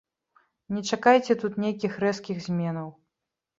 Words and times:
Не 0.75 0.81
чакайце 0.95 1.37
тут 1.45 1.61
нейкіх 1.65 2.01
рэзкіх 2.07 2.43
зменаў. 2.49 2.93